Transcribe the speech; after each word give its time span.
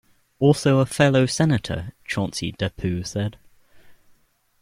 Also 0.39 0.79
a 0.79 0.85
fellow 0.87 1.27
Senator, 1.27 1.93
Chauncey 2.05 2.53
Depew, 2.53 3.03
said. 3.03 3.37